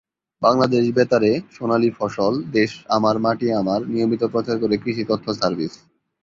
বাংলাদেশ 0.41 0.83
বেতারে 0.97 1.31
"সোনালী 1.51 1.89
ফসল", 1.97 2.33
"দেশ 2.51 2.71
আমার 2.95 3.15
মাটি 3.19 3.47
আমার" 3.61 3.79
নিয়মিত 3.87 4.23
প্রচার 4.33 4.55
করে 4.59 4.75
কৃষি 4.77 5.03
তথ্য 5.07 5.25
সার্ভিস। 5.39 5.73